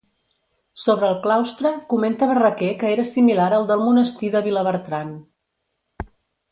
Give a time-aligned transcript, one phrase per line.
[0.85, 5.17] Sobre el claustre comenta Barraquer que era similar al del Monestir de Vilabertran.